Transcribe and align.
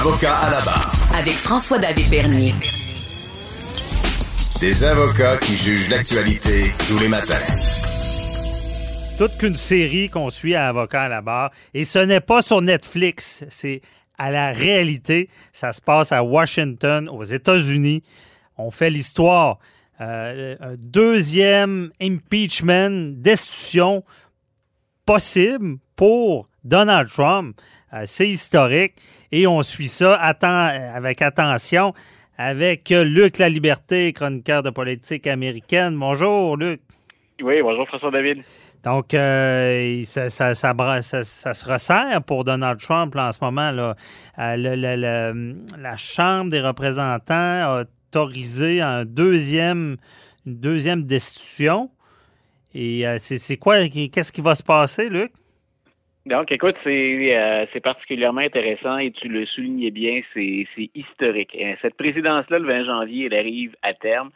Avocat 0.00 0.34
à 0.34 0.50
la 0.50 0.60
barre. 0.62 0.92
Avec 1.14 1.34
François-David 1.34 2.08
Bernier. 2.08 2.54
Des 4.58 4.82
avocats 4.82 5.36
qui 5.36 5.54
jugent 5.54 5.90
l'actualité 5.90 6.72
tous 6.88 6.98
les 6.98 7.08
matins. 7.08 7.34
Toute 9.18 9.36
qu'une 9.36 9.56
série 9.56 10.08
qu'on 10.08 10.30
suit 10.30 10.54
à 10.54 10.68
Avocat 10.68 11.02
à 11.02 11.08
la 11.08 11.20
barre. 11.20 11.50
Et 11.74 11.84
ce 11.84 11.98
n'est 11.98 12.22
pas 12.22 12.40
sur 12.40 12.62
Netflix, 12.62 13.44
c'est 13.50 13.82
à 14.16 14.30
la 14.30 14.52
réalité. 14.52 15.28
Ça 15.52 15.74
se 15.74 15.82
passe 15.82 16.12
à 16.12 16.24
Washington, 16.24 17.06
aux 17.10 17.24
États-Unis. 17.24 18.02
On 18.56 18.70
fait 18.70 18.88
l'histoire. 18.88 19.58
Euh, 20.00 20.56
un 20.60 20.76
deuxième 20.78 21.90
impeachment, 22.00 23.20
destitution 23.20 24.02
possible 25.04 25.76
pour 26.00 26.48
Donald 26.64 27.10
Trump. 27.10 27.60
Euh, 27.92 28.04
c'est 28.06 28.26
historique 28.26 28.94
et 29.30 29.46
on 29.46 29.62
suit 29.62 29.84
ça 29.84 30.14
avec 30.14 31.20
attention 31.20 31.92
avec 32.38 32.88
Luc 32.88 33.36
La 33.36 33.50
Liberté, 33.50 34.10
chroniqueur 34.14 34.62
de 34.62 34.70
politique 34.70 35.26
américaine. 35.26 35.98
Bonjour, 35.98 36.56
Luc. 36.56 36.80
Oui, 37.42 37.60
bonjour 37.60 37.86
François 37.86 38.10
David. 38.10 38.42
Donc, 38.82 39.12
euh, 39.12 40.02
ça, 40.04 40.30
ça, 40.30 40.54
se 40.54 41.70
resserre 41.70 42.22
pour 42.22 42.44
Donald 42.44 42.80
Trump 42.80 43.14
en 43.14 43.30
ce 43.30 43.38
moment. 43.42 43.70
Là. 43.70 43.94
Euh, 44.38 45.54
la 45.78 45.96
Chambre 45.98 46.50
des 46.50 46.62
représentants 46.62 47.34
a 47.34 47.82
autorisé 47.82 48.80
un 48.80 49.04
deuxième, 49.04 49.98
une 50.46 50.60
deuxième 50.60 51.02
destitution. 51.02 51.90
Et 52.72 53.04
c'est 53.18 53.58
quoi, 53.58 53.86
qu'est-ce 53.86 54.32
qui 54.32 54.40
va 54.40 54.54
se 54.54 54.62
passer, 54.62 55.10
Luc? 55.10 55.32
Donc, 56.26 56.52
écoute, 56.52 56.76
euh, 56.86 57.66
c'est 57.72 57.80
particulièrement 57.80 58.42
intéressant 58.42 58.98
et 58.98 59.10
tu 59.10 59.28
le 59.28 59.46
soulignais 59.46 59.90
bien, 59.90 60.20
c'est 60.34 60.66
historique. 60.94 61.56
Cette 61.80 61.96
présidence-là, 61.96 62.58
le 62.58 62.66
20 62.66 62.84
janvier, 62.84 63.26
elle 63.26 63.38
arrive 63.38 63.74
à 63.82 63.94
terme. 63.94 64.30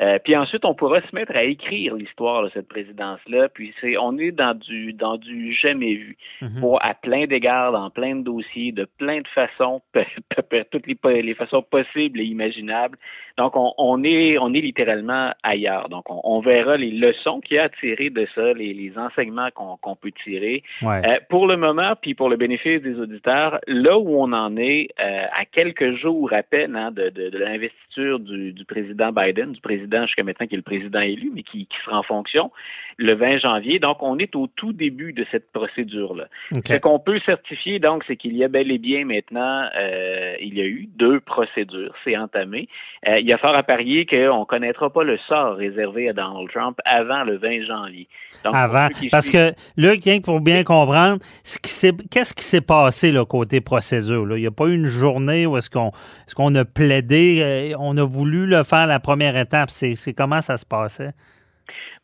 Euh, 0.00 0.18
puis 0.22 0.34
ensuite, 0.36 0.64
on 0.64 0.74
pourra 0.74 1.00
se 1.02 1.14
mettre 1.14 1.36
à 1.36 1.42
écrire 1.42 1.94
l'histoire 1.94 2.42
de 2.44 2.50
cette 2.54 2.68
présidence-là. 2.68 3.48
Puis 3.48 3.74
c'est, 3.80 3.98
on 3.98 4.16
est 4.18 4.32
dans 4.32 4.54
du 4.54 4.92
dans 4.92 5.16
du 5.16 5.52
jamais 5.52 5.94
vu, 5.94 6.16
mhm. 6.40 6.60
pour 6.60 6.82
à 6.84 6.94
plein 6.94 7.26
d'égards, 7.26 7.72
dans 7.72 7.90
plein 7.90 8.16
de 8.16 8.22
dossiers, 8.22 8.72
de 8.72 8.86
plein 8.98 9.20
de 9.20 9.28
façons, 9.28 9.82
toutes 10.70 10.86
les, 10.86 11.22
les 11.22 11.34
façons 11.34 11.62
possibles 11.62 12.20
et 12.20 12.24
imaginables. 12.24 12.96
Donc 13.36 13.56
on, 13.56 13.72
on 13.76 14.02
est 14.02 14.38
on 14.38 14.54
est 14.54 14.60
littéralement 14.60 15.32
ailleurs. 15.42 15.88
Donc 15.90 16.10
on, 16.10 16.20
on 16.24 16.40
verra 16.40 16.76
les 16.76 16.90
leçons 16.90 17.40
qu'il 17.40 17.56
y 17.56 17.58
a 17.58 17.64
à 17.64 17.68
tirer 17.68 18.08
de 18.10 18.26
ça, 18.34 18.52
les, 18.54 18.72
les 18.72 18.96
enseignements 18.96 19.50
qu'on, 19.54 19.76
qu'on 19.76 19.96
peut 19.96 20.12
tirer. 20.24 20.62
Euh, 20.82 21.18
pour 21.28 21.46
le 21.46 21.56
moment, 21.56 21.94
puis 22.00 22.14
pour 22.14 22.28
le 22.28 22.36
bénéfice 22.36 22.80
des 22.82 22.98
auditeurs, 22.98 23.60
là 23.66 23.98
où 23.98 24.16
on 24.16 24.32
en 24.32 24.56
est 24.56 24.88
euh, 24.98 25.24
à 25.38 25.44
quelques 25.44 25.96
jours 25.96 26.32
à 26.32 26.42
peine 26.42 26.74
hein, 26.74 26.90
de, 26.90 27.10
de, 27.10 27.28
de 27.28 27.38
l'investiture 27.38 28.18
du, 28.18 28.52
du 28.52 28.64
président 28.64 29.12
Biden, 29.12 29.52
du 29.52 29.60
président 29.60 29.89
jusqu'à 30.02 30.22
maintenant 30.22 30.46
qui 30.46 30.54
est 30.54 30.56
le 30.56 30.62
président 30.62 31.00
élu, 31.00 31.30
mais 31.34 31.42
qui, 31.42 31.68
sera 31.84 31.98
en 31.98 32.02
fonction 32.02 32.50
le 32.96 33.14
20 33.14 33.38
janvier. 33.38 33.78
Donc, 33.78 34.02
on 34.02 34.18
est 34.18 34.34
au 34.36 34.46
tout 34.46 34.72
début 34.72 35.12
de 35.12 35.24
cette 35.30 35.50
procédure-là. 35.52 36.26
Ce 36.64 36.76
qu'on 36.76 36.98
peut 36.98 37.18
certifier, 37.24 37.78
donc, 37.78 38.04
c'est 38.06 38.16
qu'il 38.16 38.36
y 38.36 38.44
a 38.44 38.48
bel 38.48 38.70
et 38.70 38.78
bien 38.78 39.04
maintenant, 39.04 39.68
euh, 39.76 40.34
il 40.40 40.54
y 40.54 40.60
a 40.60 40.64
eu 40.64 40.88
deux 40.96 41.20
procédures. 41.20 41.94
C'est 42.04 42.16
entamé. 42.16 42.68
Euh, 43.08 43.18
il 43.18 43.26
y 43.26 43.32
a 43.32 43.38
fort 43.38 43.54
à 43.54 43.62
parier 43.62 44.04
qu'on 44.04 44.40
ne 44.40 44.44
connaîtra 44.44 44.90
pas 44.90 45.02
le 45.02 45.18
sort 45.28 45.56
réservé 45.56 46.08
à 46.08 46.12
Donald 46.12 46.50
Trump 46.50 46.78
avant 46.84 47.24
le 47.24 47.38
20 47.38 47.64
janvier. 47.66 48.06
avant. 48.44 48.88
Parce 49.10 49.30
que, 49.30 49.52
Luc, 49.76 50.02
pour 50.22 50.40
bien 50.40 50.64
comprendre, 50.64 51.18
qu'est-ce 51.44 52.34
qui 52.34 52.44
s'est 52.44 52.60
passé, 52.60 53.12
là, 53.12 53.24
côté 53.24 53.60
procédure? 53.60 54.26
Là? 54.26 54.36
Il 54.36 54.40
n'y 54.40 54.46
a 54.46 54.50
pas 54.50 54.66
eu 54.66 54.74
une 54.74 54.86
journée 54.86 55.46
où 55.46 55.56
est-ce 55.56 55.70
qu'on 55.70 55.88
est 55.88 56.34
qu'on 56.34 56.54
a 56.54 56.64
plaidé, 56.64 57.40
euh, 57.42 57.76
on 57.78 57.96
a 57.96 58.04
voulu 58.04 58.46
le 58.46 58.62
faire 58.62 58.86
la 58.86 58.98
première 58.98 59.36
étape 59.36 59.69
c'est 59.70 60.14
comment 60.14 60.40
ça 60.40 60.56
se 60.56 60.66
passait? 60.66 61.12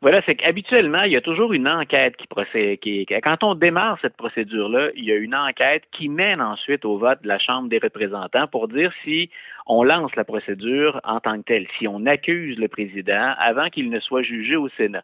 Voilà, 0.03 0.21
c'est 0.27 0.35
qu'habituellement, 0.35 1.03
il 1.03 1.13
y 1.13 1.17
a 1.17 1.23
toujours 1.23 1.53
une 1.53 1.67
enquête 1.67 2.17
qui 2.17 2.27
procède. 2.27 2.79
Quand 3.25 3.43
on 3.43 3.55
démarre 3.55 3.99
cette 4.03 4.17
procédure-là, 4.17 4.91
il 4.95 5.05
y 5.05 5.13
a 5.13 5.17
une 5.17 5.35
enquête 5.35 5.85
qui 5.93 6.09
mène 6.09 6.41
ensuite 6.41 6.85
au 6.85 6.99
vote 6.99 7.23
de 7.23 7.29
la 7.29 7.39
Chambre 7.39 7.69
des 7.69 7.79
représentants 7.79 8.47
pour 8.47 8.69
dire 8.69 8.93
si 9.05 9.31
on 9.67 9.83
lance 9.83 10.15
la 10.17 10.25
procédure 10.25 11.01
en 11.05 11.21
tant 11.21 11.39
que 11.39 11.45
telle, 11.45 11.67
si 11.79 11.89
on 11.89 12.07
accuse 12.07 12.59
le 12.59 12.69
président 12.69 13.35
avant 13.39 13.69
qu'il 13.69 13.91
ne 13.91 14.01
soit 14.01 14.23
jugé 14.23 14.57
au 14.57 14.69
Sénat. 14.71 15.03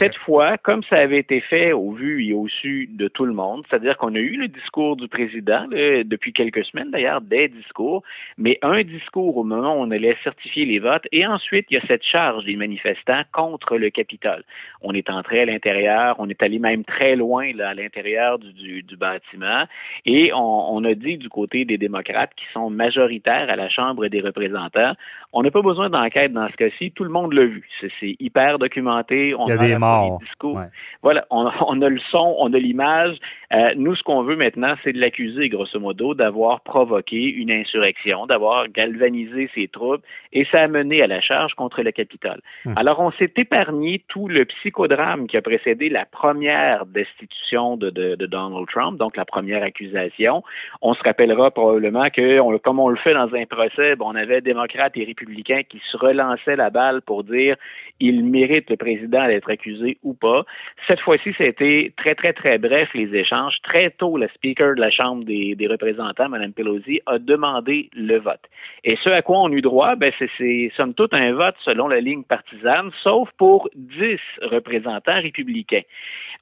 Cette 0.00 0.16
fois, 0.16 0.58
comme 0.58 0.82
ça 0.82 0.96
avait 0.96 1.20
été 1.20 1.40
fait 1.40 1.70
au 1.72 1.92
vu 1.92 2.26
et 2.26 2.32
au 2.32 2.48
su 2.48 2.88
de 2.92 3.06
tout 3.06 3.24
le 3.24 3.32
monde, 3.32 3.64
c'est-à-dire 3.70 3.96
qu'on 3.96 4.16
a 4.16 4.18
eu 4.18 4.36
le 4.36 4.48
discours 4.48 4.96
du 4.96 5.06
président 5.06 5.64
depuis 5.68 6.32
quelques 6.32 6.64
semaines 6.64 6.90
d'ailleurs, 6.90 7.20
des 7.20 7.48
discours, 7.48 8.02
mais 8.36 8.58
un 8.62 8.82
discours 8.82 9.36
au 9.36 9.44
moment 9.44 9.76
où 9.76 9.82
on 9.82 9.90
allait 9.92 10.16
certifier 10.24 10.64
les 10.64 10.80
votes, 10.80 11.06
et 11.12 11.24
ensuite 11.24 11.66
il 11.70 11.74
y 11.74 11.76
a 11.76 11.86
cette 11.86 12.02
charge 12.02 12.44
des 12.44 12.56
manifestants 12.56 13.22
contre 13.32 13.76
le 13.76 13.90
Capitole. 13.90 14.42
On 14.82 14.92
est 14.92 15.08
entré 15.08 15.42
à 15.42 15.44
l'intérieur, 15.44 16.16
on 16.18 16.28
est 16.28 16.42
allé 16.42 16.58
même 16.58 16.84
très 16.84 17.14
loin 17.14 17.52
là, 17.54 17.68
à 17.68 17.74
l'intérieur 17.74 18.40
du, 18.40 18.82
du, 18.82 18.96
bâtiment, 18.96 19.66
et 20.04 20.32
on, 20.32 20.74
on 20.74 20.82
a 20.82 20.94
dit 20.94 21.16
du 21.16 21.28
côté 21.28 21.64
des 21.64 21.78
démocrates 21.78 22.34
qui 22.34 22.46
sont 22.52 22.70
majoritaires 22.70 23.50
à 23.50 23.54
la 23.54 23.68
Chambre 23.68 23.95
des 24.04 24.20
représentants, 24.20 24.92
on 25.32 25.42
n'a 25.42 25.50
pas 25.50 25.62
besoin 25.62 25.90
d'enquête 25.90 26.32
dans 26.32 26.48
ce 26.48 26.56
cas-ci, 26.56 26.92
tout 26.92 27.04
le 27.04 27.10
monde 27.10 27.32
l'a 27.32 27.44
vu. 27.44 27.68
C'est 27.80 28.16
hyper 28.20 28.58
documenté. 28.58 29.34
On 29.34 29.46
a 29.46 29.56
des 29.56 29.76
morts. 29.76 30.20
Voilà, 31.02 31.26
on, 31.30 31.82
a 31.82 31.88
le 31.88 32.00
son, 32.10 32.36
on 32.38 32.52
a 32.52 32.58
l'image. 32.58 33.16
Euh, 33.52 33.74
nous, 33.76 33.94
ce 33.94 34.02
qu'on 34.02 34.22
veut 34.22 34.36
maintenant, 34.36 34.74
c'est 34.82 34.92
de 34.92 35.00
l'accuser, 35.00 35.48
grosso 35.48 35.78
modo, 35.78 36.14
d'avoir 36.14 36.60
provoqué 36.60 37.16
une 37.16 37.50
insurrection, 37.50 38.26
d'avoir 38.26 38.68
galvanisé 38.68 39.50
ses 39.54 39.68
troupes, 39.68 40.02
et 40.32 40.46
ça 40.50 40.62
a 40.62 40.68
mené 40.68 41.02
à 41.02 41.06
la 41.06 41.20
charge 41.20 41.54
contre 41.54 41.82
le 41.82 41.92
Capitole. 41.92 42.40
Hum. 42.64 42.74
Alors, 42.76 43.00
on 43.00 43.12
s'est 43.12 43.32
épargné 43.36 44.02
tout 44.08 44.28
le 44.28 44.44
psychodrame 44.44 45.26
qui 45.26 45.36
a 45.36 45.42
précédé 45.42 45.88
la 45.88 46.04
première 46.04 46.86
destitution 46.86 47.76
de, 47.76 48.16
Donald 48.26 48.66
Trump, 48.68 48.98
donc 48.98 49.16
la 49.16 49.24
première 49.24 49.62
accusation. 49.62 50.42
On 50.82 50.94
se 50.94 51.02
rappellera 51.02 51.50
probablement 51.50 52.08
que, 52.10 52.56
comme 52.58 52.80
on 52.80 52.88
le 52.88 52.96
fait 52.96 53.14
dans 53.14 53.32
un 53.34 53.46
procès, 53.46 53.85
on 54.00 54.14
avait 54.14 54.40
démocrates 54.40 54.96
et 54.96 55.04
républicains 55.04 55.62
qui 55.68 55.80
se 55.90 55.96
relançaient 55.96 56.56
la 56.56 56.70
balle 56.70 57.02
pour 57.02 57.24
dire 57.24 57.56
il 58.00 58.24
mérite 58.24 58.68
le 58.70 58.76
président 58.76 59.26
d'être 59.26 59.50
accusé 59.50 59.98
ou 60.02 60.14
pas. 60.14 60.44
Cette 60.86 61.00
fois-ci, 61.00 61.34
c'était 61.38 61.92
très, 61.96 62.14
très, 62.14 62.32
très 62.32 62.58
bref 62.58 62.88
les 62.94 63.14
échanges. 63.14 63.56
Très 63.62 63.90
tôt, 63.90 64.18
le 64.18 64.28
speaker 64.34 64.74
de 64.74 64.80
la 64.80 64.90
Chambre 64.90 65.24
des, 65.24 65.66
représentants, 65.68 66.28
Mme 66.28 66.52
Pelosi, 66.52 67.00
a 67.06 67.18
demandé 67.18 67.88
le 67.94 68.18
vote. 68.18 68.42
Et 68.84 68.96
ce 69.02 69.10
à 69.10 69.22
quoi 69.22 69.40
on 69.40 69.50
eut 69.50 69.62
droit, 69.62 69.96
ben, 69.96 70.12
c'est 70.38 70.70
somme 70.76 70.94
toute 70.94 71.14
un 71.14 71.32
vote 71.32 71.56
selon 71.64 71.88
la 71.88 72.00
ligne 72.00 72.22
partisane, 72.22 72.90
sauf 73.02 73.30
pour 73.38 73.68
dix 73.74 74.20
représentants 74.42 75.20
républicains. 75.20 75.82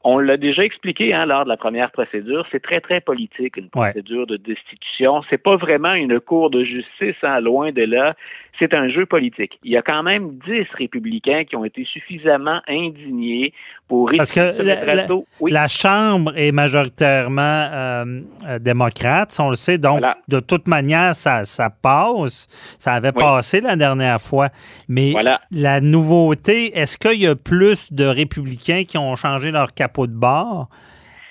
On 0.07 0.19
l'a 0.19 0.37
déjà 0.37 0.63
expliqué 0.63 1.15
hein, 1.15 1.25
lors 1.25 1.45
de 1.45 1.49
la 1.49 1.57
première 1.57 1.91
procédure, 1.91 2.47
c'est 2.53 2.63
très, 2.63 2.81
très 2.81 3.01
politique, 3.01 3.57
une 3.57 3.71
procédure 3.71 4.27
de 4.27 4.37
destitution. 4.37 5.23
C'est 5.31 5.43
pas 5.43 5.57
vraiment 5.57 5.95
une 5.95 6.21
cour 6.21 6.51
de 6.51 6.63
justice, 6.63 7.17
hein, 7.23 7.41
loin 7.41 7.73
de 7.73 7.85
là. 7.85 8.15
C'est 8.59 8.73
un 8.73 8.89
jeu 8.89 9.05
politique. 9.05 9.59
Il 9.65 9.73
y 9.73 9.77
a 9.77 9.83
quand 9.83 10.03
même 10.03 10.39
dix 10.47 10.67
républicains 10.79 11.45
qui 11.45 11.57
ont 11.57 11.65
été 11.65 11.85
suffisamment 11.85 12.61
indignés 12.69 13.53
pour 13.89 14.11
Parce 14.17 14.33
que 14.33 14.63
la, 15.49 15.69
Chambre 15.69 16.33
est 16.37 16.53
majoritairement 16.53 17.43
euh, 17.43 18.21
euh, 18.47 18.59
démocrate, 18.59 19.37
on 19.41 19.51
le 19.51 19.57
sait. 19.57 19.79
Donc, 19.79 20.03
de 20.29 20.41
toute 20.41 20.69
manière, 20.69 21.15
ça, 21.15 21.45
ça 21.45 21.69
passe. 21.71 22.47
Ça 22.79 22.93
avait 22.93 23.13
passé 23.13 23.61
la 23.61 23.77
dernière 23.77 24.21
fois. 24.21 24.51
Mais 24.89 25.15
la 25.51 25.81
nouveauté, 25.81 26.77
est-ce 26.79 26.97
qu'il 26.97 27.21
y 27.21 27.27
a 27.27 27.35
plus 27.35 27.93
de 27.93 28.05
républicains 28.05 28.85
qui 28.85 28.99
ont 28.99 29.17
changé 29.17 29.51
leur 29.51 29.75
capot 29.75 30.07
de 30.07 30.15
bord? 30.15 30.69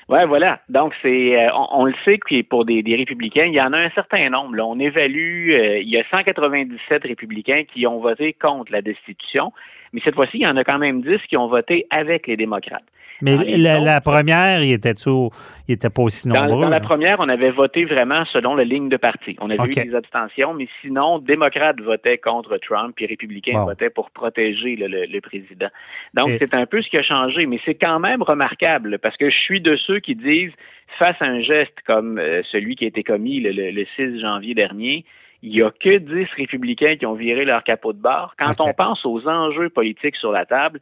Oui, 0.09 0.19
voilà. 0.27 0.59
Donc, 0.69 0.93
c'est, 1.01 1.37
euh, 1.37 1.49
on, 1.71 1.85
le 1.85 1.93
sait 2.03 2.17
que 2.17 2.41
pour 2.43 2.65
des, 2.65 2.83
républicains, 2.95 3.45
il 3.45 3.53
y 3.53 3.61
en 3.61 3.73
a 3.73 3.77
un 3.77 3.89
certain 3.91 4.29
nombre. 4.29 4.59
On 4.61 4.79
évalue, 4.79 5.51
il 5.81 5.89
y 5.89 5.97
a 5.97 6.03
197 6.09 7.03
républicains 7.03 7.63
qui 7.63 7.87
ont 7.87 7.99
voté 7.99 8.33
contre 8.33 8.71
la 8.71 8.81
destitution, 8.81 9.53
Mais 9.93 10.01
cette 10.03 10.15
fois-ci, 10.15 10.37
il 10.37 10.41
y 10.41 10.47
en 10.47 10.57
a 10.57 10.63
quand 10.63 10.79
même 10.79 11.01
10 11.01 11.19
qui 11.29 11.37
ont 11.37 11.47
voté 11.47 11.85
avec 11.91 12.27
les 12.27 12.35
démocrates. 12.35 12.83
Mais 13.21 13.37
la, 13.57 14.01
première, 14.01 14.61
il 14.63 14.73
était, 14.73 14.93
il 15.05 15.73
était 15.73 15.89
pas 15.89 16.01
aussi 16.01 16.27
nombreux. 16.27 16.63
Dans, 16.63 16.69
la 16.69 16.81
première, 16.81 17.21
on 17.21 17.29
avait 17.29 17.51
voté 17.51 17.85
vraiment 17.85 18.25
selon 18.33 18.55
la 18.55 18.65
ligne 18.65 18.89
de 18.89 18.97
parti. 18.97 19.37
On 19.39 19.49
avait 19.49 19.63
eu 19.63 19.85
des 19.85 19.95
abstentions, 19.95 20.53
mais 20.53 20.67
sinon, 20.81 21.19
démocrates 21.19 21.79
votaient 21.79 22.17
contre 22.17 22.57
Trump, 22.57 22.93
puis 22.95 23.05
républicains 23.05 23.63
votaient 23.63 23.89
pour 23.89 24.11
protéger 24.11 24.75
le, 24.77 25.19
président. 25.21 25.69
Donc, 26.13 26.31
c'est 26.37 26.53
un 26.53 26.65
peu 26.65 26.81
ce 26.81 26.89
qui 26.89 26.97
a 26.97 27.03
changé, 27.03 27.45
mais 27.45 27.59
c'est 27.63 27.77
quand 27.77 27.99
même 27.99 28.21
remarquable, 28.21 28.99
parce 28.99 29.15
que 29.15 29.29
je 29.29 29.37
suis 29.37 29.61
de 29.61 29.77
ceux 29.77 29.99
qui 29.99 30.15
disent, 30.15 30.51
face 30.99 31.15
à 31.21 31.25
un 31.25 31.41
geste 31.41 31.77
comme 31.87 32.17
euh, 32.17 32.41
celui 32.51 32.75
qui 32.75 32.83
a 32.83 32.87
été 32.87 33.03
commis 33.03 33.39
le 33.39 33.85
6 33.95 34.19
janvier 34.19 34.53
dernier, 34.53 35.05
il 35.43 35.49
n'y 35.49 35.61
a 35.61 35.71
que 35.71 35.97
10 35.97 36.25
républicains 36.37 36.95
qui 36.95 37.05
ont 37.05 37.15
viré 37.15 37.43
leur 37.43 37.65
capot 37.65 37.91
de 37.91 38.01
bord. 38.01 38.33
Quand 38.39 38.61
on 38.61 38.73
pense 38.73 39.05
aux 39.05 39.27
enjeux 39.27 39.69
politiques 39.69 40.15
sur 40.15 40.31
la 40.31 40.45
table, 40.45 40.79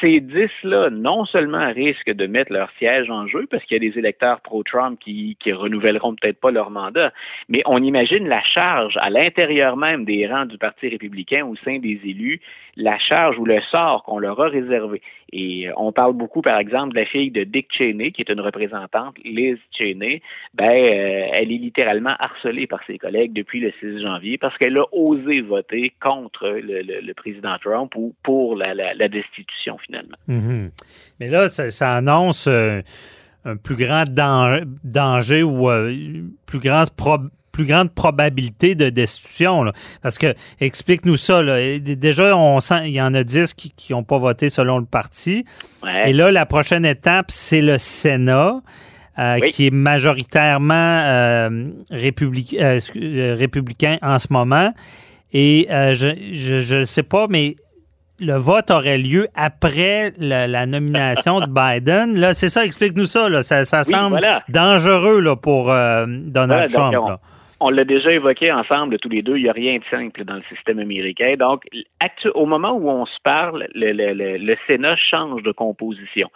ces 0.00 0.20
10-là, 0.20 0.90
non 0.90 1.24
seulement 1.24 1.72
risquent 1.72 2.12
de 2.12 2.26
mettre 2.28 2.52
leur 2.52 2.70
siège 2.78 3.10
en 3.10 3.26
jeu, 3.26 3.48
parce 3.50 3.64
qu'il 3.64 3.82
y 3.82 3.86
a 3.86 3.90
des 3.90 3.98
électeurs 3.98 4.40
pro-Trump 4.40 5.00
qui, 5.00 5.36
qui 5.40 5.52
renouvelleront 5.52 6.14
peut-être 6.14 6.38
pas 6.38 6.52
leur 6.52 6.70
mandat, 6.70 7.12
mais 7.48 7.62
on 7.66 7.82
imagine 7.82 8.28
la 8.28 8.42
charge 8.44 8.96
à 9.00 9.10
l'intérieur 9.10 9.76
même 9.76 10.04
des 10.04 10.28
rangs 10.28 10.46
du 10.46 10.58
Parti 10.58 10.88
républicain 10.88 11.44
au 11.44 11.56
sein 11.56 11.80
des 11.80 12.00
élus, 12.04 12.40
la 12.76 12.98
charge 12.98 13.38
ou 13.38 13.44
le 13.44 13.60
sort 13.70 14.02
qu'on 14.04 14.18
leur 14.18 14.40
a 14.40 14.48
réservé. 14.48 15.00
Et 15.32 15.68
euh, 15.68 15.72
on 15.76 15.92
parle 15.92 16.12
beaucoup, 16.14 16.42
par 16.42 16.58
exemple, 16.58 16.94
de 16.94 17.00
la 17.00 17.06
fille 17.06 17.30
de 17.30 17.44
Dick 17.44 17.68
Cheney, 17.76 18.12
qui 18.12 18.22
est 18.22 18.30
une 18.30 18.40
représentante, 18.40 19.16
Liz 19.24 19.58
Cheney. 19.72 20.22
Ben, 20.54 20.64
euh, 20.64 21.26
elle 21.32 21.52
est 21.52 21.58
littéralement 21.58 22.14
harcelée 22.18 22.66
par 22.66 22.80
ses 22.86 22.98
collègues 22.98 23.32
depuis 23.32 23.60
le 23.60 23.72
6 23.80 24.02
janvier 24.02 24.38
parce 24.38 24.56
qu'elle 24.58 24.76
a 24.78 24.84
osé 24.92 25.40
voter 25.40 25.92
contre 26.00 26.48
le, 26.48 27.12
président 27.14 27.56
Trump 27.62 27.92
ou 27.96 28.14
pour 28.22 28.56
la, 28.56 29.08
destitution, 29.08 29.78
finalement. 29.78 30.16
Mhm. 30.28 30.70
Mais 31.20 31.28
là, 31.28 31.48
ça, 31.48 31.96
annonce 31.96 32.46
euh, 32.48 32.80
un 33.44 33.56
plus 33.56 33.76
grand 33.76 34.04
danger 34.06 35.42
ou 35.42 35.68
plus 36.46 36.58
grand 36.58 36.84
plus 37.54 37.66
grande 37.66 37.94
probabilité 37.94 38.74
de 38.74 38.90
destitution. 38.90 39.64
Parce 40.02 40.18
que, 40.18 40.34
explique-nous 40.60 41.16
ça. 41.16 41.40
Déjà, 41.78 42.36
on 42.36 42.58
sent 42.58 42.88
il 42.88 42.94
y 42.94 43.00
en 43.00 43.14
a 43.14 43.22
10 43.22 43.54
qui 43.54 43.72
n'ont 43.90 44.02
pas 44.02 44.18
voté 44.18 44.48
selon 44.48 44.78
le 44.78 44.84
parti. 44.84 45.44
Et 46.04 46.12
là, 46.12 46.32
la 46.32 46.46
prochaine 46.46 46.84
étape, 46.84 47.26
c'est 47.30 47.62
le 47.62 47.78
Sénat. 47.78 48.60
Euh, 49.16 49.38
qui 49.52 49.68
est 49.68 49.70
majoritairement 49.70 50.74
euh, 50.74 51.68
euh, 51.92 53.36
républicain 53.38 53.96
en 54.02 54.18
ce 54.18 54.26
moment. 54.30 54.74
Et 55.32 55.68
je 55.70 56.74
ne 56.78 56.84
sais 56.84 57.04
pas, 57.04 57.28
mais 57.30 57.54
le 58.18 58.34
vote 58.34 58.72
aurait 58.72 58.98
lieu 58.98 59.28
après 59.36 60.12
la, 60.18 60.66
nomination 60.66 61.38
de 61.38 61.46
Biden. 61.78 62.18
Là, 62.18 62.34
c'est 62.34 62.48
ça, 62.48 62.64
explique-nous 62.64 63.06
ça. 63.06 63.28
Là. 63.28 63.44
Ça, 63.44 63.64
semble 63.84 64.20
dangereux 64.48 65.20
là, 65.20 65.36
pour 65.36 65.66
Donald 65.66 66.68
Trump 66.72 67.20
on 67.64 67.70
l'a 67.70 67.84
déjà 67.84 68.12
évoqué 68.12 68.52
ensemble 68.52 68.98
tous 68.98 69.08
les 69.08 69.22
deux, 69.22 69.38
il 69.38 69.44
n'y 69.44 69.48
a 69.48 69.52
rien 69.52 69.78
de 69.78 69.84
simple 69.90 70.22
dans 70.24 70.34
le 70.34 70.42
système 70.54 70.78
américain. 70.78 71.34
Donc, 71.38 71.62
au 72.34 72.44
moment 72.44 72.72
où 72.72 72.90
on 72.90 73.06
se 73.06 73.18
parle, 73.22 73.68
le, 73.74 74.56
Sénat 74.66 74.96
change 74.96 75.42
de 75.42 75.50
composition. 75.50 76.30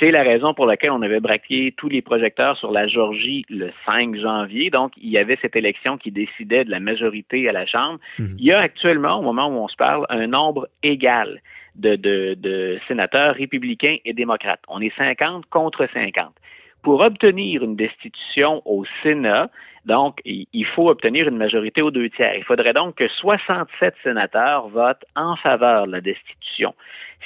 C'est 0.00 0.10
la 0.10 0.24
raison 0.24 0.54
pour 0.54 0.66
laquelle 0.66 0.90
on 0.90 1.02
avait 1.02 1.20
braqué 1.20 1.72
tous 1.76 1.88
les 1.88 2.02
projecteurs 2.02 2.56
sur 2.58 2.72
la 2.72 2.88
Georgie 2.88 3.46
le 3.48 3.70
5 3.86 4.16
janvier. 4.16 4.70
Donc, 4.70 4.90
il 5.00 5.08
y 5.08 5.18
avait 5.18 5.38
cette 5.40 5.54
élection 5.54 5.98
qui 5.98 6.10
décidait 6.10 6.64
de 6.64 6.70
la 6.72 6.80
majorité 6.80 7.48
à 7.48 7.52
la 7.52 7.64
Chambre. 7.64 8.00
Mhm. 8.18 8.36
Il 8.40 8.44
y 8.44 8.52
a 8.52 8.58
actuellement, 8.58 9.20
au 9.20 9.22
moment 9.22 9.46
où 9.46 9.62
on 9.62 9.68
se 9.68 9.76
parle, 9.76 10.04
un 10.08 10.26
nombre 10.26 10.66
égal 10.82 11.40
de, 11.76 11.94
de 11.94 12.80
sénateurs 12.88 13.36
républicains 13.36 13.98
et 14.04 14.14
démocrates. 14.14 14.62
On 14.66 14.80
est 14.80 14.94
50 14.96 15.46
contre 15.46 15.86
50. 15.94 16.34
Pour 16.82 17.00
obtenir 17.00 17.62
une 17.62 17.76
destitution 17.76 18.62
au 18.64 18.84
Sénat, 19.02 19.50
donc, 19.84 20.20
il 20.24 20.66
faut 20.76 20.88
obtenir 20.88 21.26
une 21.26 21.36
majorité 21.36 21.82
aux 21.82 21.90
deux 21.90 22.08
tiers. 22.10 22.36
Il 22.36 22.44
faudrait 22.44 22.72
donc 22.72 22.94
que 22.94 23.08
67 23.08 23.94
sénateurs 24.04 24.68
votent 24.68 25.04
en 25.16 25.34
faveur 25.36 25.86
de 25.86 25.92
la 25.92 26.00
destitution. 26.00 26.72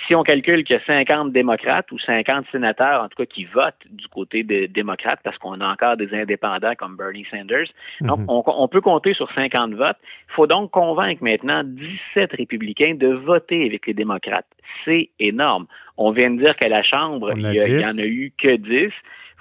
Si 0.07 0.15
on 0.15 0.23
calcule 0.23 0.65
qu'il 0.65 0.77
y 0.77 0.79
a 0.79 0.85
50 0.85 1.33
démocrates 1.33 1.91
ou 1.93 1.99
50 1.99 2.47
sénateurs, 2.53 3.03
en 3.03 3.09
tout 3.09 3.17
cas, 3.17 3.27
qui 3.27 3.45
votent 3.45 3.83
du 3.91 4.07
côté 4.09 4.43
des 4.43 4.69
démocrates, 4.69 5.21
parce 5.23 5.37
qu'on 5.39 5.61
a 5.61 5.67
encore 5.67 5.97
des 5.97 6.15
indépendants 6.15 6.75
comme 6.79 6.97
Bernie 6.97 7.27
Sanders, 7.31 7.69
donc 8.01 8.21
mhm. 8.21 8.27
on, 8.29 8.69
peut 8.69 8.81
compter 8.81 9.13
sur 9.15 9.31
50 9.33 9.75
votes. 9.75 9.97
Il 10.31 10.35
faut 10.35 10.47
donc 10.47 10.71
convaincre 10.71 11.23
maintenant 11.23 11.63
17 11.65 12.33
républicains 12.33 12.95
de 12.95 13.09
voter 13.09 13.67
avec 13.67 13.87
les 13.87 13.95
démocrates. 13.95 14.47
C'est 14.85 15.11
énorme. 15.19 15.67
On 15.97 16.11
vient 16.11 16.31
de 16.31 16.39
dire 16.39 16.57
qu'à 16.57 16.69
la 16.69 16.83
Chambre, 16.83 17.33
il 17.37 17.49
n'y 17.49 17.85
en 17.85 17.99
a 17.99 18.07
eu 18.07 18.33
que 18.39 18.57
10 18.57 18.93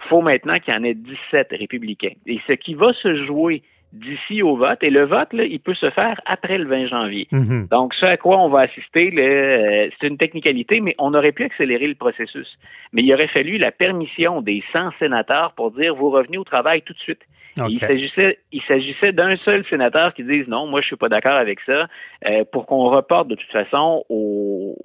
faut 0.09 0.21
maintenant 0.21 0.59
qu'il 0.59 0.73
y 0.73 0.77
en 0.77 0.83
ait 0.83 0.93
17 0.93 1.47
républicains. 1.51 2.13
Et 2.27 2.39
ce 2.47 2.53
qui 2.53 2.73
va 2.73 2.93
se 2.93 3.25
jouer 3.25 3.63
d'ici 3.95 4.41
au 4.41 4.57
vote, 4.57 4.83
et 4.83 4.89
le 4.89 5.05
vote, 5.05 5.31
là, 5.33 5.45
il 5.45 5.59
peut 5.59 5.73
se 5.73 5.89
faire 5.89 6.19
après 6.25 6.57
le 6.57 6.67
20 6.67 6.87
janvier. 6.87 7.27
Mhm. 7.31 7.67
Donc, 7.71 7.93
ce 7.93 8.05
à 8.05 8.17
quoi 8.17 8.37
on 8.39 8.49
va 8.49 8.61
assister, 8.61 9.13
euh, 9.17 9.89
c'est 9.99 10.07
une 10.07 10.17
technicalité, 10.17 10.81
mais 10.81 10.95
on 10.99 11.13
aurait 11.13 11.31
pu 11.31 11.43
accélérer 11.43 11.87
le 11.87 11.95
processus. 11.95 12.57
Mais 12.91 13.03
il 13.03 13.13
aurait 13.13 13.27
fallu 13.27 13.57
la 13.57 13.71
permission 13.71 14.41
des 14.41 14.63
100 14.73 14.91
sénateurs 14.99 15.53
pour 15.53 15.71
dire 15.71 15.95
vous 15.95 16.09
revenez 16.09 16.37
au 16.37 16.43
travail 16.43 16.81
tout 16.81 16.93
de 16.93 16.99
suite. 16.99 17.21
Il 17.69 17.79
s'agissait, 17.79 18.39
il 18.51 18.61
s'agissait 18.63 19.13
d'un 19.13 19.37
seul 19.37 19.63
sénateur 19.69 20.13
qui 20.13 20.25
dise 20.25 20.45
non, 20.49 20.67
moi 20.67 20.81
je 20.81 20.87
suis 20.87 20.97
pas 20.97 21.07
d'accord 21.07 21.37
avec 21.37 21.59
ça, 21.61 21.87
euh, 22.27 22.43
pour 22.51 22.65
qu'on 22.65 22.89
reporte 22.89 23.29
de 23.29 23.35
toute 23.35 23.49
façon 23.49 24.03
au, 24.09 24.75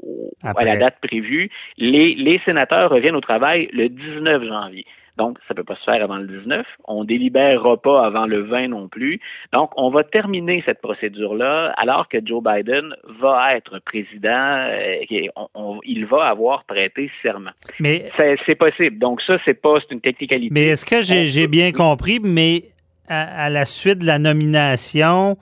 à 0.45 0.65
la 0.65 0.77
date 0.77 0.99
prévue. 1.03 1.51
Les, 1.79 2.15
les 2.15 2.41
sénateurs 2.45 2.91
reviennent 2.91 3.17
au 3.17 3.21
travail 3.21 3.69
le 3.73 3.89
19 3.89 4.45
janvier. 4.45 4.87
Donc, 5.17 5.39
ça 5.47 5.55
ne 5.55 5.57
peut 5.57 5.65
pas 5.65 5.77
se 5.77 5.85
faire 5.85 6.03
avant 6.03 6.17
le 6.17 6.27
19. 6.27 6.67
On 6.85 7.05
délibérera 7.05 7.77
pas 7.77 8.05
avant 8.05 8.27
le 8.27 8.43
20 8.43 8.69
non 8.69 8.89
plus. 8.89 9.21
Donc, 9.53 9.71
on 9.77 9.91
va 9.91 10.05
terminer 10.05 10.63
cette 10.67 10.81
procédure-là 10.81 11.75
alors 11.77 12.09
que 12.09 12.19
Joe 12.25 12.43
Biden 12.43 12.95
va 13.21 13.57
être 13.57 13.79
président. 13.81 14.67
Euh, 14.71 14.97
il 15.85 16.07
va 16.07 16.27
avoir 16.27 16.65
prêté 16.65 17.11
serment. 17.23 17.51
Mais 17.81 18.11
c'est 18.47 18.55
possible. 18.55 18.99
Donc, 18.99 19.21
ça, 19.23 19.39
c'est 19.45 19.61
pas 19.61 19.79
une 19.91 20.01
technicalité. 20.01 20.53
Mais 20.53 20.69
est-ce 20.69 20.87
que 20.87 21.03
j'ai 21.03 21.47
bien 21.47 21.73
compris, 21.73 22.21
mais 22.23 22.63
à, 23.09 23.51
la 23.51 23.65
suite 23.65 23.99
de 23.99 24.07
la 24.07 24.19
nomination 24.19 25.37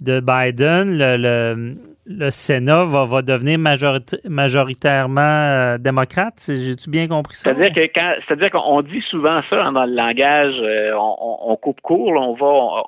de 0.00 0.20
Biden, 0.20 0.96
le 0.96 1.16
le 1.16 1.89
Sénat 2.30 2.84
va, 2.84 3.04
va 3.04 3.22
devenir 3.22 3.58
majoritairement 3.58 5.20
euh, 5.20 5.78
démocrate. 5.78 6.42
J'ai-tu 6.48 6.90
bien 6.90 7.08
compris 7.08 7.36
ça? 7.36 7.54
C'est-à-dire 7.54 7.92
que 7.92 8.00
c'est-à-dire 8.26 8.50
qu'on 8.50 8.82
dit 8.82 9.02
souvent 9.10 9.40
ça 9.48 9.70
dans 9.70 9.84
le 9.84 9.94
langage, 9.94 10.54
euh, 10.60 10.92
on, 10.96 11.56
coupe 11.56 11.80
court, 11.80 12.12
on 12.16 12.34
va, 12.34 12.82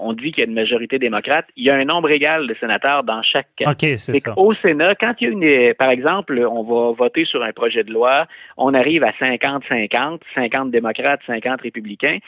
on, 0.00 0.12
dit 0.12 0.32
qu'il 0.32 0.44
y 0.44 0.46
a 0.46 0.48
une 0.48 0.54
majorité 0.54 0.98
démocrate. 0.98 1.46
Il 1.56 1.64
y 1.64 1.70
a 1.70 1.74
un 1.74 1.84
nombre 1.84 2.10
égal 2.10 2.46
de 2.46 2.54
sénateurs 2.58 3.04
dans 3.04 3.22
chaque 3.22 3.48
cas. 3.56 3.70
OK, 3.70 3.80
c'est 3.80 4.20
ça. 4.20 4.34
Au 4.36 4.54
Sénat, 4.54 4.94
quand 4.94 5.14
il 5.20 5.24
y 5.24 5.30
a 5.30 5.68
une, 5.68 5.74
par 5.74 5.90
exemple, 5.90 6.38
on 6.50 6.62
va 6.62 6.92
voter 6.92 7.24
sur 7.24 7.42
un 7.42 7.52
projet 7.52 7.84
de 7.84 7.92
loi, 7.92 8.26
on 8.56 8.74
arrive 8.74 9.04
à 9.04 9.10
50-50, 9.12 10.20
50 10.34 10.70
démocrates, 10.70 11.20
50 11.26 11.60
républicains. 11.62 12.18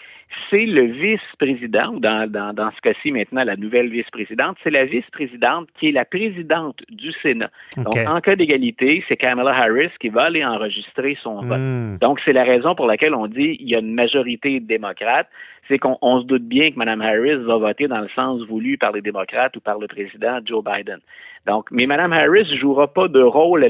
C'est 0.51 0.65
le 0.65 0.85
vice-président, 0.85 1.93
dans, 1.93 2.31
dans, 2.31 2.55
dans 2.55 2.71
ce 2.71 2.81
cas-ci 2.81 3.13
maintenant, 3.13 3.45
la 3.45 3.57
nouvelle 3.57 3.91
vice-présidente, 3.91 4.57
c'est 4.63 4.71
la 4.71 4.87
vice-présidente 4.87 5.69
qui 5.79 5.89
est 5.89 5.93
la 5.93 6.02
présidente 6.05 6.81
du 6.91 7.13
Sénat. 7.23 7.51
Donc, 7.77 7.97
en 7.97 8.21
cas 8.21 8.37
d'égalité, 8.37 9.05
c'est 9.09 9.17
Kamala 9.17 9.51
Harris 9.51 9.91
qui 10.01 10.09
va 10.09 10.25
aller 10.25 10.45
enregistrer 10.45 11.17
son 11.23 11.43
vote. 11.43 11.59
Hmm. 11.59 11.99
Donc, 11.99 12.21
c'est 12.25 12.33
la 12.33 12.45
raison 12.45 12.75
pour 12.75 12.87
laquelle 12.87 13.15
on 13.15 13.27
dit 13.27 13.57
qu'il 13.57 13.69
y 13.69 13.75
a 13.75 13.79
une 13.79 13.95
majorité 13.95 14.61
démocrate 14.61 15.29
c'est 15.69 15.79
qu'on 15.79 16.21
se 16.21 16.27
doute 16.27 16.43
bien 16.43 16.71
que 16.71 16.77
Mme 16.77 17.01
Harris 17.01 17.37
va 17.45 17.57
voter 17.57 17.89
dans 17.89 18.01
le 18.01 18.09
sens 18.15 18.43
voulu 18.43 18.79
par 18.79 18.93
les 18.93 19.01
démocrates 19.01 19.57
ou 19.57 19.61
par 19.61 19.79
le 19.79 19.87
président 19.87 20.39
Joe 20.45 20.63
Biden. 20.65 20.99
Donc, 21.47 21.71
mais 21.73 21.87
Mme 21.87 22.13
Harris 22.13 22.49
ne 22.51 22.57
jouera 22.57 22.87
pas 22.87 23.09
de 23.09 23.21
rôle 23.21 23.67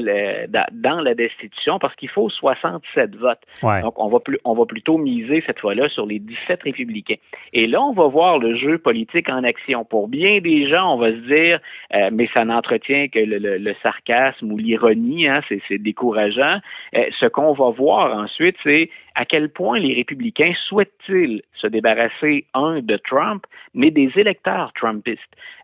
dans 0.71 1.01
la 1.01 1.15
destitution 1.15 1.79
parce 1.79 1.95
qu'il 1.95 2.09
faut 2.09 2.29
67 2.29 3.15
votes. 3.15 3.39
Donc, 3.81 3.97
on 3.97 4.09
va, 4.09 4.19
plus, 4.19 4.37
on 4.45 4.53
va 4.53 4.65
plutôt 4.65 4.97
miser 4.97 5.43
cette 5.47 5.59
fois-là 5.59 5.89
sur 5.89 6.05
les 6.05 6.19
17 6.19 6.61
républicains. 6.63 7.15
Et 7.51 7.65
là, 7.65 7.81
on 7.81 7.93
va 7.93 8.07
voir 8.07 8.37
le 8.37 8.55
jeu 8.57 8.77
politique 8.77 9.27
en 9.29 9.43
action. 9.43 9.85
Pour 9.85 10.07
bien 10.07 10.39
des 10.39 10.69
gens, 10.69 10.93
on 10.93 10.97
va 10.97 11.11
se 11.11 11.27
dire, 11.27 11.59
euh, 11.95 12.09
mais 12.11 12.29
ça 12.33 12.45
n'entretient 12.45 13.07
que 13.07 13.19
le, 13.19 13.73
sarcasme 13.81 14.51
ou 14.51 14.57
l'ironie, 14.57 15.27
hein, 15.27 15.41
c'est 15.49 15.77
décourageant. 15.79 16.59
Euh, 16.95 17.05
ce 17.19 17.25
qu'on 17.25 17.53
va 17.53 17.71
voir 17.71 18.15
ensuite, 18.15 18.55
c'est 18.63 18.89
à 19.15 19.25
quel 19.25 19.49
point 19.49 19.79
les 19.79 19.93
républicains 19.93 20.53
souhaitent-ils 20.67 21.41
se 21.55 21.67
débarrasser, 21.67 21.82
un, 21.85 22.79
de 22.81 22.97
Trump, 22.97 23.45
mais 23.73 23.91
des 23.91 24.11
électeurs 24.15 24.71
trumpistes. 24.73 25.19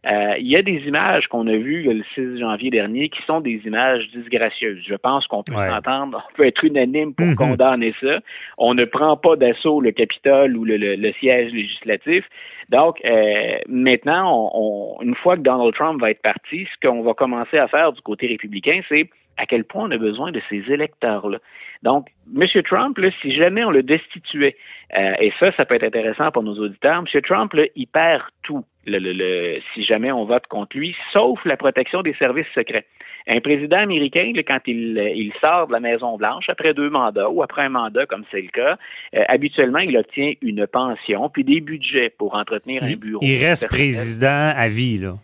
Euh, 0.05 0.33
il 0.39 0.47
y 0.47 0.55
a 0.55 0.61
des 0.61 0.81
images 0.88 1.27
qu'on 1.27 1.47
a 1.47 1.55
vues 1.55 1.83
le 1.83 2.03
6 2.15 2.39
janvier 2.39 2.69
dernier, 2.69 3.09
qui 3.09 3.21
sont 3.23 3.41
des 3.41 3.61
images 3.65 4.07
disgracieuses. 4.13 4.83
Je 4.88 4.95
pense 4.95 5.27
qu'on 5.27 5.43
peut 5.43 5.53
Ouais. 5.55 5.69
s'entendre, 5.69 6.25
on 6.31 6.35
peut 6.35 6.45
être 6.47 6.63
unanime 6.63 7.13
pour 7.13 7.25
Mhm. 7.25 7.35
condamner 7.35 7.93
ça. 8.01 8.19
On 8.57 8.73
ne 8.73 8.85
prend 8.85 9.17
pas 9.17 9.35
d'assaut 9.35 9.81
le 9.81 9.91
Capitole 9.91 10.55
ou 10.55 10.63
le, 10.65 10.77
le- 10.77 10.95
le 10.95 11.11
siège 11.13 11.51
législatif. 11.51 12.23
Donc, 12.69 12.99
euh, 13.09 13.57
maintenant, 13.67 14.31
on, 14.53 14.97
on- 14.99 15.01
une 15.01 15.15
fois 15.15 15.35
que 15.35 15.41
Donald 15.41 15.73
Trump 15.73 15.99
va 16.01 16.11
être 16.11 16.21
parti, 16.21 16.67
ce 16.71 16.88
qu'on 16.88 17.01
va 17.01 17.13
commencer 17.13 17.57
à 17.57 17.67
faire 17.67 17.91
du 17.91 18.01
côté 18.01 18.27
républicain, 18.27 18.81
c'est 18.88 19.09
à 19.38 19.45
quel 19.45 19.63
point 19.63 19.85
on 19.85 19.91
a 19.91 19.97
besoin 19.97 20.31
de 20.31 20.41
ces 20.49 20.63
électeurs-là. 20.71 21.39
Donc, 21.81 22.07
M. 22.35 22.45
Trump, 22.63 22.97
là, 22.97 23.09
si 23.21 23.33
jamais 23.33 23.63
on 23.63 23.71
le 23.71 23.83
destituait, 23.83 24.57
euh, 24.97 25.13
et 25.19 25.31
ça, 25.39 25.51
ça 25.53 25.65
peut 25.65 25.75
être 25.75 25.83
intéressant 25.83 26.29
pour 26.31 26.43
nos 26.43 26.55
auditeurs, 26.59 27.01
M. 27.13 27.21
Trump, 27.21 27.53
là, 27.53 27.63
il 27.75 27.88
perd 27.88 28.23
tout 28.43 28.65
le, 28.86 28.98
le- 29.00 29.13
le- 29.13 29.59
si 29.74 29.83
jamais 29.83 30.12
on 30.12 30.25
vote 30.25 30.48
contre 30.48 30.77
lui, 30.77 30.95
sauf 31.13 31.43
la 31.45 31.57
protection 31.57 32.01
des 32.01 32.13
services 32.15 32.48
secrets. 32.55 32.86
Un 33.27 33.41
président 33.41 33.77
américain, 33.77 34.31
quand 34.48 34.59
il, 34.65 34.98
il 35.15 35.31
sort 35.39 35.67
de 35.67 35.74
la 35.74 35.79
Maison-Blanche 35.79 36.45
après 36.50 36.74
deux 36.74 36.89
mandats 36.89 37.29
ou 37.29 37.43
après 37.43 37.63
un 37.63 37.69
mandat, 37.69 38.05
comme 38.07 38.24
c'est 38.31 38.41
le 38.41 38.48
cas, 38.48 38.77
euh, 39.13 39.24
habituellement, 39.27 39.79
il 39.79 39.95
obtient 39.98 40.33
une 40.41 40.65
pension 40.65 41.29
puis 41.29 41.43
des 41.43 41.62
budgets 41.62 42.09
pour 42.17 42.33
entretenir 42.36 42.83
un 42.83 42.95
bureau. 42.95 43.19
il 43.21 43.45
reste 43.45 43.67
président 43.67 44.51
à 44.55 44.67
vie, 44.67 44.98
là. 44.98 45.15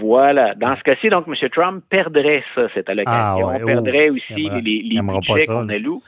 Voilà. 0.00 0.54
Dans 0.54 0.74
ce 0.76 0.82
cas-ci, 0.82 1.10
donc, 1.10 1.26
M. 1.28 1.34
Trump 1.50 1.84
perdrait 1.90 2.42
ça, 2.54 2.68
cette 2.74 2.88
allocation. 2.88 3.12
Ah 3.14 3.36
ouais, 3.36 3.62
On 3.62 3.66
perdrait 3.66 4.08
oh, 4.10 4.14
aussi 4.14 4.48
les, 4.62 4.82
les 4.82 5.00
budgets 5.02 5.46
qu'on 5.46 5.68
alloue. 5.68 6.00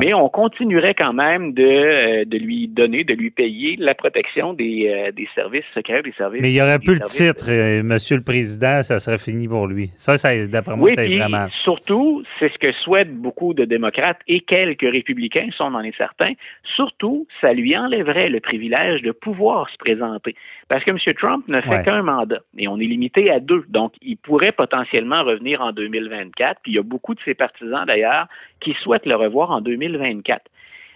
Mais 0.00 0.14
on 0.14 0.28
continuerait 0.30 0.94
quand 0.94 1.12
même 1.12 1.52
de, 1.52 1.62
euh, 1.62 2.24
de 2.24 2.38
lui 2.38 2.66
donner, 2.66 3.04
de 3.04 3.12
lui 3.12 3.30
payer 3.30 3.76
la 3.78 3.94
protection 3.94 4.54
des, 4.54 4.88
euh, 4.88 5.12
des 5.12 5.28
services 5.34 5.64
secrets, 5.74 6.02
des 6.02 6.12
services. 6.12 6.40
Mais 6.40 6.50
il 6.50 6.54
y 6.56 6.62
aurait 6.62 6.78
plus 6.78 6.94
le 6.94 7.00
titre, 7.00 7.44
euh, 7.50 7.82
Monsieur 7.82 8.16
le 8.16 8.22
Président, 8.22 8.82
ça 8.82 8.98
serait 8.98 9.18
fini 9.18 9.46
pour 9.48 9.66
lui. 9.66 9.90
Ça, 9.96 10.16
ça 10.16 10.30
d'après 10.46 10.76
moi, 10.76 10.88
Oui, 10.88 10.94
ça 10.94 11.04
est 11.04 11.08
puis 11.08 11.18
vraiment. 11.18 11.46
surtout, 11.62 12.22
c'est 12.38 12.50
ce 12.50 12.58
que 12.58 12.72
souhaitent 12.84 13.14
beaucoup 13.14 13.52
de 13.52 13.66
démocrates 13.66 14.20
et 14.28 14.40
quelques 14.40 14.80
républicains, 14.90 15.48
ça 15.58 15.64
on 15.64 15.74
en 15.74 15.82
est 15.82 15.96
certain. 15.98 16.32
Surtout, 16.74 17.26
ça 17.42 17.52
lui 17.52 17.76
enlèverait 17.76 18.30
le 18.30 18.40
privilège 18.40 19.02
de 19.02 19.10
pouvoir 19.12 19.68
se 19.68 19.76
présenter. 19.76 20.34
Parce 20.68 20.84
que 20.84 20.90
M. 20.90 20.98
Trump 21.18 21.46
ne 21.48 21.60
fait 21.60 21.68
Ouais. 21.68 21.82
qu'un 21.84 22.02
mandat 22.02 22.40
et 22.56 22.66
on 22.66 22.78
est 22.78 22.84
limité 22.86 23.30
à 23.30 23.40
deux. 23.40 23.64
Donc, 23.68 23.92
il 24.00 24.16
pourrait 24.16 24.52
potentiellement 24.52 25.22
revenir 25.22 25.60
en 25.60 25.72
2024. 25.72 26.60
Puis 26.62 26.72
il 26.72 26.74
y 26.76 26.78
a 26.78 26.82
beaucoup 26.82 27.14
de 27.14 27.20
ses 27.26 27.34
partisans 27.34 27.84
d'ailleurs 27.86 28.26
qui 28.60 28.74
souhaitent 28.82 29.06
le 29.06 29.16
revoir 29.16 29.50
en 29.50 29.60
2024. 29.60 29.81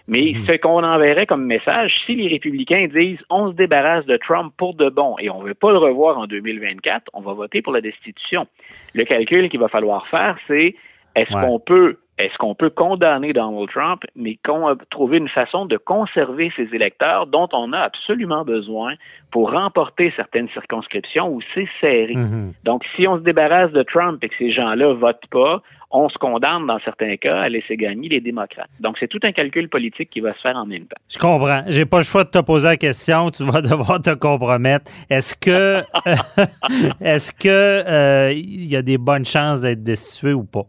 Mais 0.09 0.31
Mhm. 0.33 0.45
ce 0.45 0.57
qu'on 0.57 0.83
enverrait 0.83 1.25
comme 1.25 1.45
message, 1.45 1.93
si 2.05 2.15
les 2.15 2.29
républicains 2.29 2.87
disent 2.87 3.19
on 3.29 3.51
se 3.51 3.55
débarrasse 3.55 4.05
de 4.05 4.15
Trump 4.17 4.53
pour 4.57 4.73
de 4.73 4.89
bon 4.89 5.15
et 5.19 5.29
on 5.29 5.41
ne 5.43 5.47
veut 5.49 5.53
pas 5.53 5.71
le 5.71 5.79
revoir 5.79 6.17
en 6.17 6.27
2024, 6.27 7.09
on 7.13 7.21
va 7.21 7.33
voter 7.33 7.61
pour 7.61 7.73
la 7.73 7.81
destitution. 7.81 8.47
Le 8.93 9.03
calcul 9.03 9.49
qu'il 9.49 9.59
va 9.59 9.67
falloir 9.67 10.07
faire, 10.07 10.37
c'est 10.47 10.75
est-ce 11.15 11.33
Ouais. 11.33 11.41
qu'on 11.41 11.59
peut 11.59 11.97
est-ce 12.17 12.35
qu'on 12.37 12.55
peut 12.55 12.69
condamner 12.69 13.31
Donald 13.31 13.69
Trump, 13.69 14.03
mais 14.15 14.37
qu'on 14.43 14.75
trouver 14.89 15.17
une 15.17 15.29
façon 15.29 15.65
de 15.65 15.77
conserver 15.77 16.51
ses 16.55 16.67
électeurs 16.73 17.27
dont 17.27 17.47
on 17.53 17.73
a 17.73 17.79
absolument 17.79 18.43
besoin 18.43 18.95
pour 19.31 19.51
remporter 19.51 20.11
certaines 20.15 20.49
circonscriptions 20.49 21.29
où 21.29 21.41
c'est 21.53 21.67
serré. 21.79 22.15
Mhm. 22.15 22.53
Donc, 22.63 22.83
si 22.95 23.07
on 23.07 23.17
se 23.17 23.23
débarrasse 23.23 23.71
de 23.71 23.83
Trump 23.83 24.23
et 24.23 24.29
que 24.29 24.35
ces 24.39 24.51
gens-là 24.51 24.93
votent 24.93 25.27
pas, 25.29 25.61
on 25.91 26.09
se 26.09 26.17
condamne 26.17 26.65
dans 26.65 26.79
certains 26.79 27.15
cas 27.17 27.41
à 27.41 27.49
laisser 27.49 27.77
gagner 27.77 28.09
les 28.09 28.19
démocrates. 28.19 28.69
Donc, 28.79 28.97
c'est 28.99 29.07
tout 29.07 29.19
un 29.23 29.31
calcul 29.31 29.69
politique 29.69 30.09
qui 30.09 30.19
va 30.19 30.33
se 30.33 30.41
faire 30.41 30.55
en 30.55 30.65
même 30.65 30.85
temps. 30.85 30.97
Je 31.09 31.17
comprends. 31.17 31.61
J'ai 31.67 31.85
pas 31.85 31.97
le 31.97 32.03
choix 32.03 32.23
de 32.23 32.29
te 32.29 32.39
poser 32.39 32.69
la 32.69 32.77
question. 32.77 33.29
Tu 33.29 33.43
vas 33.43 33.61
devoir 33.61 34.01
te 34.01 34.13
compromettre. 34.13 34.91
Est-ce 35.09 35.35
que, 35.35 35.83
est-ce 37.01 37.31
que 37.31 37.47
euh, 37.47 38.33
il 38.33 38.65
y 38.65 38.75
a 38.75 38.81
des 38.81 38.97
bonnes 38.97 39.25
chances 39.25 39.61
d'être 39.61 39.83
destitué 39.83 40.33
ou 40.33 40.43
pas? 40.43 40.65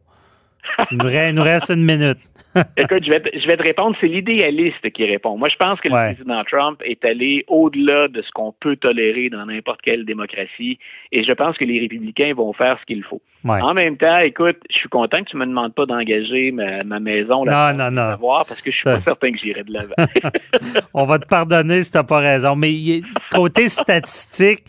Il 0.90 0.99
nous 1.35 1.42
reste, 1.42 1.70
une 1.70 1.85
minute. 1.85 2.18
Écoute, 2.76 3.04
je 3.04 3.11
vais, 3.11 3.20
te, 3.20 3.28
je 3.38 3.47
vais 3.47 3.56
te 3.56 3.62
répondre, 3.62 3.94
c'est 4.00 4.06
l'idéaliste 4.08 4.90
qui 4.92 5.04
répond. 5.04 5.37
Moi, 5.37 5.49
je 5.49 5.56
pense 5.56 5.80
que 5.80 5.88
Ouais. 5.88 6.08
le 6.11 6.14
président 6.14 6.42
Trump 6.44 6.80
est 6.85 7.04
allé 7.04 7.44
au-delà 7.47 8.08
de 8.08 8.23
ce 8.23 8.28
qu'on 8.35 8.52
peut 8.58 8.75
tolérer 8.76 9.28
dans 9.30 9.44
n'importe 9.47 9.80
quelle 9.82 10.04
démocratie 10.04 10.78
et 11.12 11.25
je 11.25 11.32
pense 11.32 11.56
que 11.58 11.64
les 11.64 11.78
républicains 11.80 12.32
vont 12.35 12.52
faire 12.52 12.78
ce 12.80 12.87
qu'il 12.87 13.02
faut. 13.04 13.20
Ouais. 13.44 13.61
En 13.61 13.75
même 13.75 13.97
temps, 13.97 14.18
écoute, 14.18 14.56
je 14.70 14.76
suis 14.76 14.88
content 14.88 15.23
que 15.23 15.30
tu 15.30 15.37
me 15.37 15.47
demandes 15.47 15.75
pas 15.75 15.87
d'engager 15.87 16.50
ma, 16.50 16.82
ma 16.82 16.99
maison 16.99 17.44
là, 17.44 17.73
Non, 17.73 17.85
non, 17.85 17.90
non. 17.92 18.11
savoir 18.12 18.47
parce 18.47 18.61
que 18.61 18.70
je 18.73 18.76
suis 18.76 18.85
pas 18.85 18.99
certain 19.00 19.30
que 19.30 19.38
j'irai 19.38 19.62
de 19.62 19.73
l'avant. 19.73 19.94
On 20.94 21.06
va 21.06 21.18
te 21.20 21.26
pardonner 21.28 21.82
si 21.85 21.92
t'as 21.92 22.02
pas 22.02 22.18
raison. 22.18 22.56
Mais 22.56 22.73
y 22.73 22.99
a- 22.99 23.37
côté 23.37 23.68
statistique, 23.68 24.64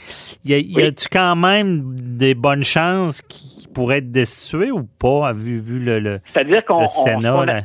y 0.45 0.53
a- 0.53 0.59
y 0.59 0.81
a-tu 0.85 1.07
quand 1.11 1.35
même 1.35 1.95
des 1.95 2.35
bonnes 2.35 2.63
chances 2.63 3.21
qu'il 3.23 3.48
pourrait 3.73 3.99
être 3.99 4.11
destitué 4.11 4.71
ou 4.71 4.83
pas, 4.83 5.33
vu, 5.33 5.59
vu 5.61 5.83
le, 5.83 5.99
le, 5.99 6.19
qu'on 6.67 6.81
le 6.81 6.87
Sénat? 6.87 7.41
a- 7.41 7.61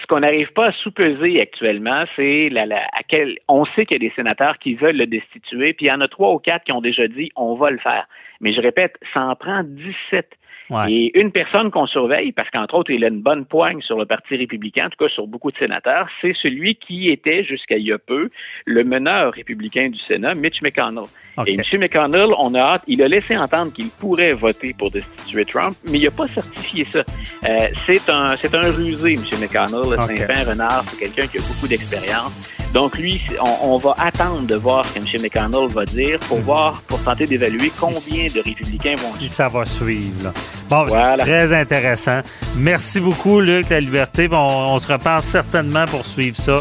ce 0.00 0.06
qu'on 0.06 0.20
n'arrive 0.20 0.52
pas 0.52 0.66
à 0.68 0.72
sous-peser 0.72 1.40
actuellement, 1.40 2.04
c'est 2.16 2.48
la, 2.50 2.66
la- 2.66 2.84
à 2.92 3.02
quel, 3.08 3.38
on 3.48 3.64
sait 3.64 3.86
qu'il 3.86 4.02
y 4.02 4.04
a 4.04 4.08
des 4.08 4.14
sénateurs 4.14 4.58
qui 4.58 4.74
veulent 4.74 4.96
le 4.98 5.06
destituer, 5.06 5.72
puis 5.72 5.86
il 5.86 5.88
y 5.88 5.92
en 5.92 6.00
a 6.02 6.08
trois 6.08 6.32
ou 6.34 6.38
quatre 6.38 6.64
qui 6.64 6.72
ont 6.72 6.80
déjà 6.82 7.08
dit 7.08 7.30
on 7.36 7.54
va 7.54 7.70
le 7.70 7.78
faire. 7.78 8.06
Mais 8.40 8.52
je 8.52 8.60
répète, 8.60 8.98
ça 9.14 9.20
en 9.24 9.34
prend 9.36 9.62
17. 9.64 10.28
Ouais. 10.70 10.90
Et 10.90 11.20
une 11.20 11.30
personne 11.30 11.70
qu'on 11.70 11.86
surveille, 11.86 12.32
parce 12.32 12.48
qu'entre 12.50 12.74
autres, 12.74 12.90
il 12.90 13.04
a 13.04 13.08
une 13.08 13.20
bonne 13.20 13.44
poigne 13.44 13.80
sur 13.82 13.98
le 13.98 14.06
Parti 14.06 14.36
républicain, 14.36 14.86
en 14.86 14.88
tout 14.88 15.04
cas 15.04 15.10
sur 15.10 15.26
beaucoup 15.26 15.50
de 15.50 15.58
sénateurs, 15.58 16.08
c'est 16.20 16.34
celui 16.42 16.76
qui 16.76 17.10
était, 17.10 17.44
jusqu'à 17.44 17.76
il 17.76 17.86
y 17.86 17.92
a 17.92 17.98
peu, 17.98 18.30
le 18.64 18.84
meneur 18.84 19.34
républicain 19.34 19.90
du 19.90 19.98
Sénat, 20.00 20.34
Mitch 20.34 20.62
McConnell. 20.62 21.04
Et 21.46 21.54
M. 21.54 21.80
McConnell, 21.80 22.30
on 22.38 22.54
a 22.54 22.60
hâte, 22.60 22.84
il 22.86 23.02
a 23.02 23.08
laissé 23.08 23.36
entendre 23.36 23.72
qu'il 23.72 23.88
pourrait 23.88 24.32
voter 24.32 24.74
pour 24.78 24.90
destituer 24.90 25.44
Trump, 25.44 25.74
mais 25.90 25.98
il 25.98 26.04
n'a 26.04 26.10
pas 26.10 26.28
certifié 26.28 26.86
ça. 26.88 27.00
Euh, 27.44 27.58
c'est 27.86 28.08
un, 28.08 28.28
c'est 28.28 28.54
un 28.54 28.70
rusé, 28.72 29.14
M. 29.14 29.22
McConnell. 29.40 29.98
C'est 30.06 30.22
un 30.22 30.34
fin 30.34 30.50
renard, 30.50 30.84
c'est 30.90 30.98
quelqu'un 30.98 31.26
qui 31.26 31.38
a 31.38 31.42
beaucoup 31.42 31.68
d'expérience. 31.68 32.63
Donc 32.74 32.98
lui, 32.98 33.22
on, 33.40 33.74
on 33.74 33.78
va 33.78 33.94
attendre 33.98 34.42
de 34.46 34.56
voir 34.56 34.84
ce 34.84 34.94
que 34.94 34.98
M. 34.98 35.06
McConnell 35.22 35.68
va 35.72 35.84
dire 35.84 36.18
pour 36.28 36.38
voir, 36.40 36.82
pour 36.88 37.00
tenter 37.02 37.24
d'évaluer 37.24 37.70
combien 37.80 38.26
de 38.28 38.42
républicains 38.44 38.96
vont 38.96 39.12
si 39.12 39.28
ça 39.28 39.48
va 39.48 39.64
suivre. 39.64 40.24
Là. 40.24 40.32
Bon, 40.68 40.84
Voilà. 40.86 41.22
très 41.24 41.52
intéressant. 41.52 42.20
Merci 42.56 42.98
beaucoup, 43.00 43.40
Luc, 43.40 43.70
La 43.70 43.78
Liberté. 43.78 44.26
Bon, 44.26 44.38
on, 44.38 44.74
on 44.74 44.78
se 44.80 44.92
reparle 44.92 45.22
certainement 45.22 45.86
pour 45.86 46.04
suivre 46.04 46.36
ça. 46.36 46.60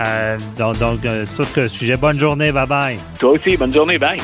Euh, 0.00 0.36
donc, 0.58 0.78
donc 0.78 1.04
euh, 1.04 1.24
tout 1.36 1.46
le 1.56 1.68
sujet. 1.68 1.96
Bonne 1.96 2.18
journée. 2.18 2.50
Bye-bye. 2.50 2.98
Toi 3.20 3.30
aussi, 3.30 3.56
bonne 3.56 3.72
journée, 3.72 3.96
bye. 3.96 4.18